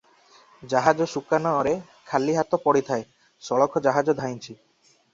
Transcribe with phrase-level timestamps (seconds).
[0.71, 1.75] ଜାହାଜ ସୁକାନରେ
[2.13, 3.09] ଖାଲି ହାତ ପଡ଼ିଥାଏ,
[3.51, 4.61] ସଳଖ ଜାହାଜ ଧାଇଁଛି।